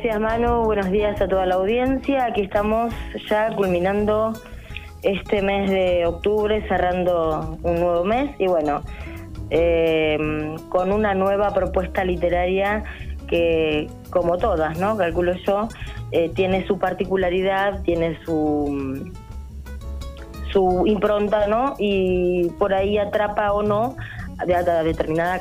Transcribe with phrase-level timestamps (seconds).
[0.00, 2.26] Gracias Manu, buenos días a toda la audiencia.
[2.26, 2.94] Aquí estamos
[3.28, 4.32] ya culminando
[5.02, 8.82] este mes de octubre, cerrando un nuevo mes y bueno,
[9.50, 12.84] eh, con una nueva propuesta literaria
[13.26, 14.96] que, como todas, ¿no?
[14.96, 15.66] Calculo yo,
[16.12, 19.12] eh, tiene su particularidad, tiene su
[20.52, 21.74] su impronta, ¿no?
[21.76, 23.96] Y por ahí atrapa o no
[24.38, 24.44] a
[24.84, 25.40] determinada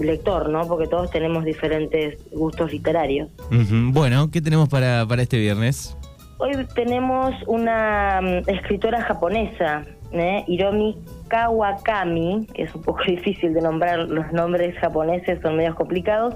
[0.00, 0.66] lector, ¿no?
[0.66, 3.28] Porque todos tenemos diferentes gustos literarios.
[3.50, 5.96] Bueno, ¿qué tenemos para, para este viernes?
[6.38, 10.44] Hoy tenemos una mm, escritora japonesa, ¿eh?
[10.46, 10.96] Hiromi
[11.28, 16.34] Kawakami, que es un poco difícil de nombrar, los nombres japoneses son medios complicados.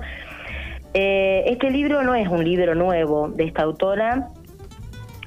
[0.94, 4.28] Eh, este libro no es un libro nuevo de esta autora,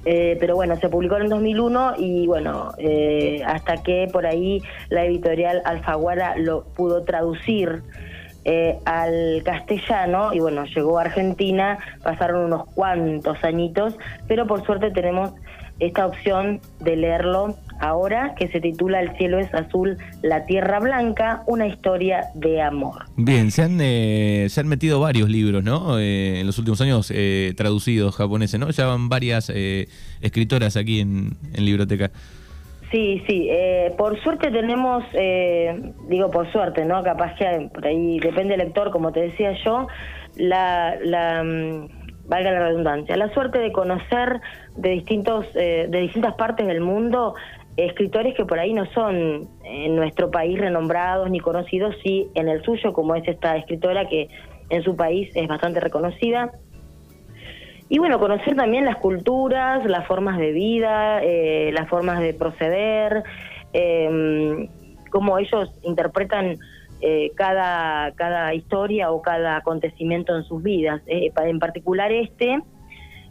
[0.05, 5.05] eh, pero bueno, se publicó en 2001 y bueno, eh, hasta que por ahí la
[5.05, 7.84] editorial Alfaguara lo pudo traducir
[8.45, 13.97] eh, al castellano y bueno, llegó a Argentina, pasaron unos cuantos añitos,
[14.27, 15.33] pero por suerte tenemos
[15.79, 21.44] esta opción de leerlo ahora, que se titula El cielo es azul, la tierra blanca,
[21.47, 23.05] una historia de amor.
[23.17, 26.00] Bien, se han, eh, se han metido varios libros, ¿no?
[26.00, 28.69] Eh, en los últimos años eh, traducidos japoneses, ¿no?
[28.69, 29.52] Ya van varias
[30.22, 32.11] escritoras aquí en, en Libroteca.
[32.94, 33.49] Sí, sí,
[33.97, 35.03] por suerte tenemos,
[36.08, 37.02] digo por suerte, ¿no?
[37.02, 39.88] Capaz que por ahí depende del lector, como te decía yo,
[40.35, 44.39] la, la mm, valga la redundancia, la suerte de conocer
[44.77, 47.33] de distintos, de distintas partes del mundo
[47.77, 52.63] escritores que por ahí no son en nuestro país renombrados ni conocidos, sí en el
[52.63, 54.30] suyo, como es esta escritora que
[54.69, 56.52] en su país es bastante reconocida.
[57.94, 63.22] Y bueno, conocer también las culturas, las formas de vida, eh, las formas de proceder,
[63.72, 64.67] eh,
[65.11, 66.58] cómo ellos interpretan
[67.02, 71.03] eh, cada, cada historia o cada acontecimiento en sus vidas.
[71.05, 72.63] Eh, en particular este,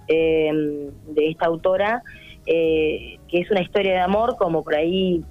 [0.07, 0.93] de
[1.29, 2.05] esta autora,
[2.47, 5.25] eh, que es una historia de amor, como por ahí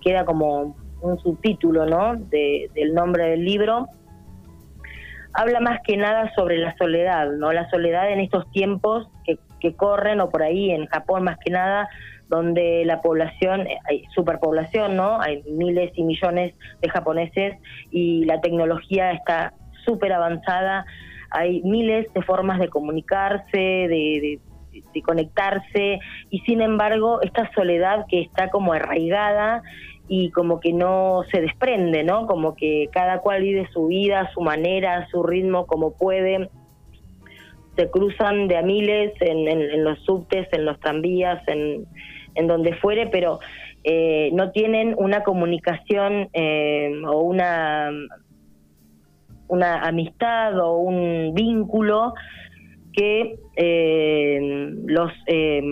[0.00, 2.14] queda como un subtítulo ¿no?
[2.14, 3.88] del nombre del libro,
[5.34, 7.52] habla más que nada sobre la soledad, ¿no?
[7.52, 11.50] La soledad en estos tiempos que, que corren, o por ahí en Japón más que
[11.50, 11.88] nada,
[12.28, 15.20] donde la población, hay superpoblación, ¿no?
[15.20, 17.58] Hay miles y millones de japoneses
[17.90, 19.52] y la tecnología está
[19.84, 20.86] súper avanzada,
[21.30, 24.40] hay miles de formas de comunicarse, de,
[24.94, 25.98] de conectarse
[26.30, 29.62] y sin embargo esta soledad que está como arraigada
[30.14, 32.26] y como que no se desprende, ¿no?
[32.26, 36.50] Como que cada cual vive su vida, su manera, su ritmo, como puede.
[37.76, 41.86] Se cruzan de a miles en, los subtes, en los tranvías, en,
[42.34, 43.40] en donde fuere, pero
[43.84, 47.90] eh, no tienen una comunicación eh, o una,
[49.48, 52.12] una amistad o un vínculo
[52.92, 55.62] que eh, los eh,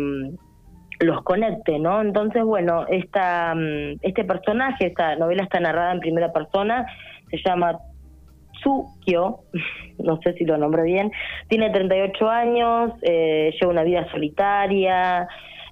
[1.01, 2.01] los conecte, ¿no?
[2.01, 6.87] Entonces, bueno, esta, mm, este personaje, esta novela está narrada en primera persona,
[7.31, 7.79] se llama
[8.61, 9.41] Tsukyo,
[9.99, 11.11] no sé si lo nombré bien,
[11.49, 15.27] tiene 38 años, eh, lleva una vida solitaria,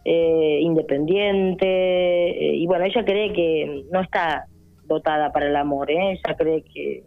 [0.04, 4.46] eh, independiente, y bueno, ella cree que no está
[4.84, 6.12] dotada para el amor, ¿eh?
[6.12, 7.02] ella cree que,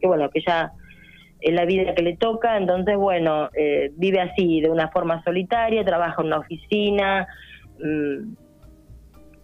[0.00, 0.70] que bueno, que ya
[1.40, 5.84] es la vida que le toca, entonces bueno, eh, vive así, de una forma solitaria,
[5.84, 7.26] trabaja en una oficina,
[7.82, 8.34] mm,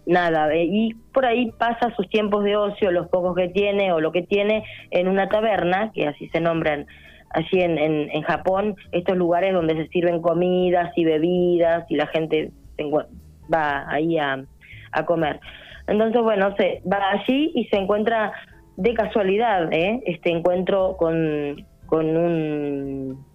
[0.05, 3.99] nada, eh, y por ahí pasa sus tiempos de ocio, los pocos que tiene o
[3.99, 6.87] lo que tiene, en una taberna, que así se nombran
[7.29, 12.51] allí en, en, Japón, estos lugares donde se sirven comidas y bebidas y la gente
[13.51, 14.43] va ahí a,
[14.91, 15.39] a comer.
[15.87, 18.33] Entonces, bueno, se va allí y se encuentra
[18.77, 20.01] de casualidad ¿eh?
[20.05, 23.25] este encuentro con, con un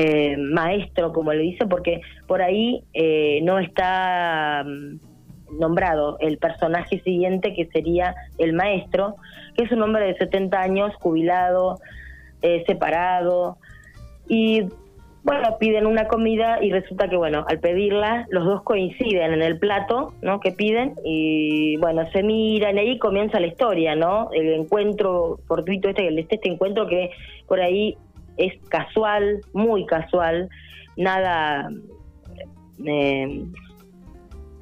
[0.00, 7.00] eh, maestro, como le dice, porque por ahí eh, no está mm, nombrado el personaje
[7.00, 9.16] siguiente, que sería el maestro,
[9.56, 11.80] que es un hombre de 70 años, jubilado,
[12.42, 13.58] eh, separado,
[14.28, 14.68] y
[15.24, 19.58] bueno, piden una comida y resulta que, bueno, al pedirla, los dos coinciden en el
[19.58, 20.38] plato, ¿no?
[20.38, 24.30] Que piden y, bueno, se miran y ahí comienza la historia, ¿no?
[24.32, 27.10] El encuentro fortuito este, este, este encuentro que
[27.48, 27.98] por ahí
[28.38, 30.48] es casual, muy casual,
[30.96, 31.68] nada
[32.84, 33.44] eh,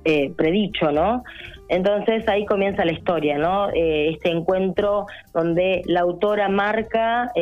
[0.05, 1.23] eh, predicho, ¿no?
[1.69, 3.71] Entonces ahí comienza la historia, ¿no?
[3.71, 7.33] Eh, este encuentro donde la autora marca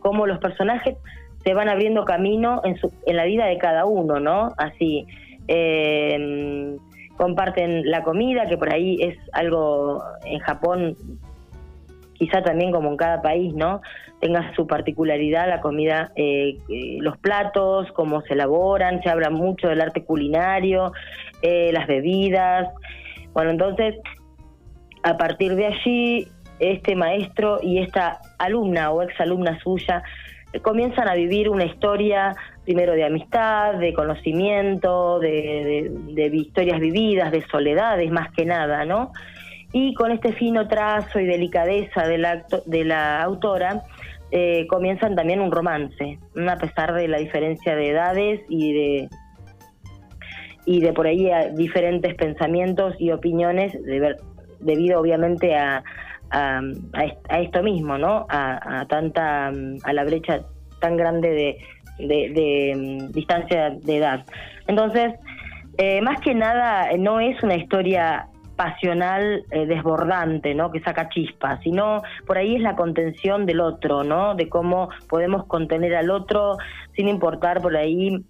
[0.00, 0.96] cómo los personajes
[1.44, 4.52] se van abriendo camino en, su, en la vida de cada uno, ¿no?
[4.56, 5.06] Así,
[5.46, 6.76] eh,
[7.16, 10.96] comparten la comida, que por ahí es algo en Japón
[12.24, 13.82] quizá también como en cada país, ¿no?
[14.20, 19.68] Tenga su particularidad la comida, eh, eh, los platos, cómo se elaboran, se habla mucho
[19.68, 20.92] del arte culinario,
[21.42, 22.68] eh, las bebidas.
[23.34, 23.96] Bueno, entonces,
[25.02, 26.28] a partir de allí,
[26.60, 30.02] este maestro y esta alumna o exalumna suya
[30.62, 32.32] comienzan a vivir una historia
[32.64, 39.12] primero de amistad, de conocimiento, de, de, historias vividas, de soledades más que nada, ¿no?
[39.76, 43.82] Y con este fino trazo y delicadeza de la, de la autora,
[44.30, 46.18] eh, comienzan también un romance,
[46.48, 49.08] a pesar de la diferencia de edades y de
[50.66, 54.16] y de por ahí diferentes pensamientos y opiniones de
[54.60, 55.82] debido obviamente a,
[56.30, 56.62] a,
[57.38, 58.26] esto mismo, ¿no?
[58.28, 60.40] A, tanta a la brecha
[60.80, 61.58] tan grande
[61.98, 64.24] de, de, mm, distancia de edad.
[64.66, 65.14] Entonces,
[65.78, 70.70] eh, más que nada, no es una historia pasional eh, desbordante, ¿no?
[70.70, 74.34] Que saca chispas, sino por ahí es la contención del otro, ¿no?
[74.34, 76.56] De cómo podemos contener al otro
[76.94, 78.24] sin importar por ahí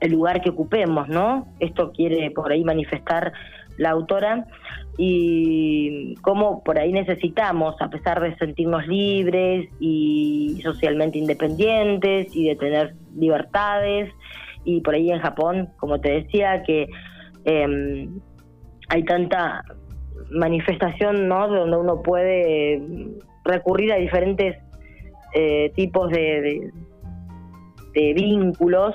[0.00, 1.46] el lugar que ocupemos, ¿no?
[1.60, 3.32] Esto quiere por ahí manifestar
[3.78, 4.46] la autora
[4.98, 12.56] y cómo por ahí necesitamos, a pesar de sentirnos libres y socialmente independientes y de
[12.56, 14.12] tener libertades,
[14.64, 16.88] y por ahí en Japón, como te decía, que
[17.44, 18.08] eh,
[18.88, 19.62] hay tanta
[20.30, 21.48] manifestación, ¿no?
[21.48, 22.82] Donde uno puede
[23.44, 24.56] recurrir a diferentes
[25.34, 26.70] eh, tipos de,
[27.94, 28.94] de, vínculos,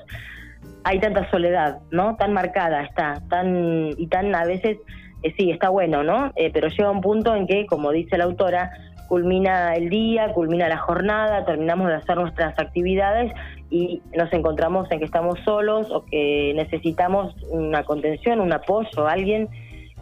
[0.84, 2.16] hay tanta soledad, ¿no?
[2.16, 4.78] Tan marcada está, tan y tan a veces
[5.24, 6.32] eh, sí está bueno, ¿no?
[6.36, 8.72] Eh, pero llega un punto en que, como dice la autora,
[9.08, 13.32] culmina el día, culmina la jornada, terminamos de hacer nuestras actividades
[13.70, 19.50] y nos encontramos en que estamos solos o que necesitamos una contención, un apoyo, alguien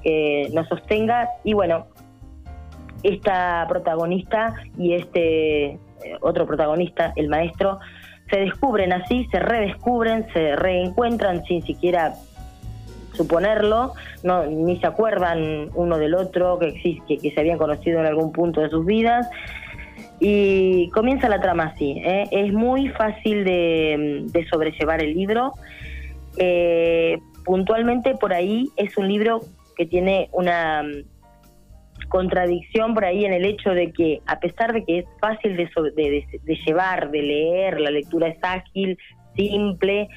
[0.05, 1.87] que nos sostenga y bueno,
[3.01, 5.79] esta protagonista y este eh,
[6.21, 7.79] otro protagonista, el maestro,
[8.29, 12.13] se descubren así, se redescubren, se reencuentran sin siquiera
[13.13, 13.93] suponerlo,
[14.23, 18.31] no, ni se acuerdan uno del otro, que, existe, que se habían conocido en algún
[18.31, 19.27] punto de sus vidas.
[20.19, 22.01] Y comienza la trama así.
[22.03, 22.27] ¿eh?
[22.31, 25.53] Es muy fácil de, sobrellevar el libro.
[26.37, 29.41] Eh, puntualmente por ahí es un libro
[29.75, 34.83] que tiene una mm, contradicción por ahí en el hecho de que a pesar de
[34.83, 38.97] que es fácil de, llevar, de leer, la lectura es ágil,
[39.35, 40.07] simple,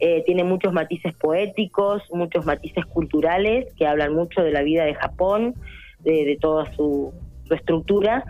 [0.00, 4.94] eh, tiene muchos matices poéticos, muchos matices culturales que hablan mucho de la vida de
[4.94, 5.54] Japón,
[6.00, 7.12] de, toda su,
[7.50, 8.24] estructura.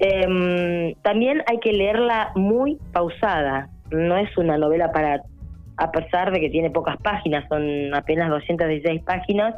[0.00, 5.22] Em, también hay que leerla muy pausada, no es una novela para,
[5.76, 9.54] a pesar de que tiene pocas páginas, son apenas 216 páginas,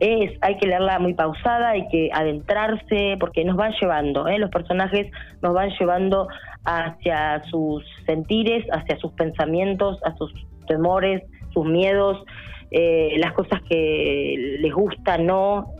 [0.00, 4.38] es, hay que leerla muy pausada, hay que adentrarse, porque nos van llevando, ¿eh?
[4.38, 5.10] los personajes
[5.40, 6.28] nos van llevando
[6.64, 10.32] hacia sus sentires, hacia sus pensamientos, a sus
[10.66, 12.24] temores, sus miedos,
[12.70, 15.72] eh, las cosas que les gustan, no.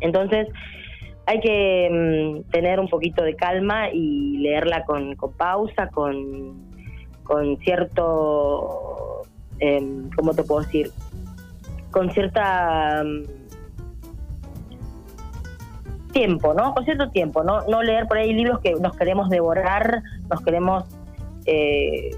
[0.00, 0.48] Entonces,
[1.26, 6.70] hay que mm, tener un poquito de calma y leerla con, pausa, con,
[7.22, 9.22] con cierto,
[9.60, 9.78] eh,
[10.16, 10.90] ¿cómo te puedo decir?
[11.90, 13.47] Con cierta mm,
[16.12, 16.74] tiempo, ¿no?
[16.74, 17.62] Con cierto tiempo, ¿no?
[17.68, 20.84] No leer por ahí libros que nos queremos devorar, nos queremos
[21.46, 22.10] eh,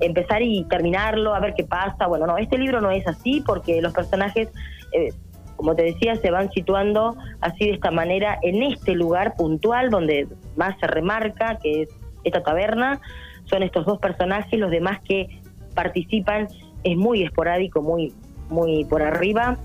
[0.00, 2.06] empezar y terminarlo, a ver qué pasa.
[2.06, 4.48] Bueno, no, este libro no es así porque los personajes,
[4.92, 5.12] eh,
[5.56, 10.28] como te decía, se van situando así de esta manera en este lugar puntual donde
[10.56, 11.88] más se remarca, que es
[12.24, 13.00] esta taberna.
[13.44, 15.40] Son estos dos personajes, los demás que
[15.74, 16.48] participan
[16.82, 18.12] es muy esporádico, muy,
[18.48, 19.58] muy por arriba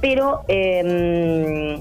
[0.00, 1.80] pero em,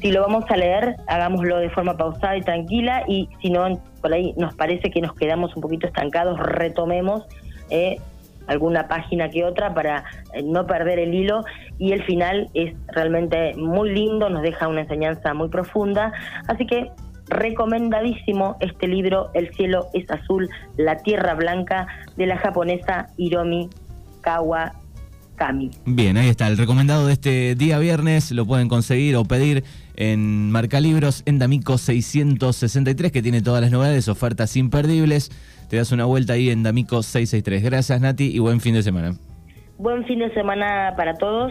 [0.00, 4.12] si lo vamos a leer, hagámoslo de forma pausada y tranquila y si no, por
[4.12, 7.24] ahí nos parece que nos quedamos un poquito estancados, retomemos
[7.68, 7.98] eh,
[8.46, 11.44] alguna página que otra para eh, no perder el hilo
[11.78, 16.12] y el final es realmente muy lindo, nos deja una enseñanza muy profunda,
[16.48, 16.90] así que
[17.28, 23.70] recomendadísimo este libro El cielo es azul, la tierra blanca de la japonesa Hiromi
[24.20, 24.72] Kawa
[25.86, 26.48] Bien, ahí está.
[26.48, 29.64] El recomendado de este día viernes lo pueden conseguir o pedir
[29.96, 35.30] en Marcalibros en D'Amico 663, que tiene todas las novedades, ofertas imperdibles.
[35.70, 37.62] Te das una vuelta ahí en D'Amico 663.
[37.62, 39.14] Gracias, Nati, y buen fin de semana.
[39.78, 41.48] Buen fin de semana para todos.